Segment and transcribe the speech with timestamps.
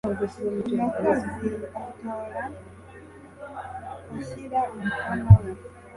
[0.75, 1.47] Umukozi
[1.83, 2.43] atora
[4.17, 5.51] ashyira umukono we